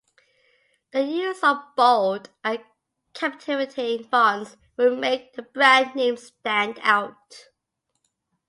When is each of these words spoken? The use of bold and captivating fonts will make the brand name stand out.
The 0.93 1.03
use 1.03 1.43
of 1.43 1.57
bold 1.77 2.31
and 2.43 2.59
captivating 3.13 4.03
fonts 4.05 4.57
will 4.75 4.95
make 4.97 5.33
the 5.33 5.43
brand 5.43 5.93
name 5.93 6.17
stand 6.17 6.79
out. 6.81 7.49